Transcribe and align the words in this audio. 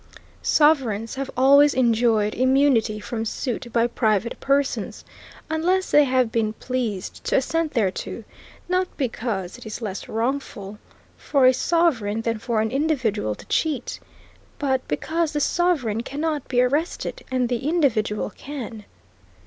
Sovereigns 0.41 1.13
have 1.13 1.29
always 1.37 1.75
enjoyed 1.75 2.33
immunity 2.33 2.99
from 2.99 3.23
suit 3.23 3.71
by 3.71 3.85
private 3.85 4.39
persons, 4.39 5.05
unless 5.47 5.91
they 5.91 6.05
have 6.05 6.31
been 6.31 6.53
pleased 6.53 7.23
to 7.25 7.35
assent 7.37 7.75
thereto, 7.75 8.23
not 8.67 8.87
because 8.97 9.59
it 9.59 9.65
is 9.67 9.79
less 9.79 10.09
wrongful 10.09 10.79
for 11.17 11.45
a 11.45 11.53
sovereign 11.53 12.21
than 12.23 12.39
for 12.39 12.61
an 12.61 12.71
individual 12.71 13.35
to 13.35 13.45
cheat, 13.45 13.99
but 14.57 14.81
because 14.87 15.33
the 15.33 15.39
sovereign 15.39 16.01
cannot 16.01 16.47
be 16.47 16.61
arrested 16.63 17.23
and 17.29 17.47
the 17.47 17.69
individual 17.69 18.31
can. 18.31 18.85